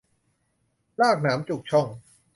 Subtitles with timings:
[0.99, 1.87] ลากหนามจุกช่อง